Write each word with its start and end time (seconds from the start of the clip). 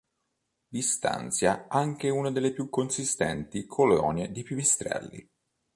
Vi 0.69 0.81
stanzia 0.81 1.67
anche 1.69 2.09
una 2.09 2.31
delle 2.31 2.53
più 2.53 2.69
consistenti 2.71 3.67
colonie 3.67 4.31
di 4.31 4.41
pipistrelli. 4.41 5.29